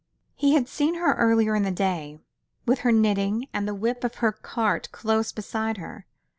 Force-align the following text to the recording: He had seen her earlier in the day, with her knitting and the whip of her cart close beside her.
He 0.35 0.55
had 0.55 0.67
seen 0.67 0.95
her 0.95 1.13
earlier 1.13 1.53
in 1.55 1.61
the 1.61 1.69
day, 1.69 2.17
with 2.65 2.79
her 2.79 2.91
knitting 2.91 3.45
and 3.53 3.67
the 3.67 3.75
whip 3.75 4.03
of 4.03 4.15
her 4.15 4.31
cart 4.31 4.89
close 4.91 5.31
beside 5.31 5.77
her. 5.77 6.07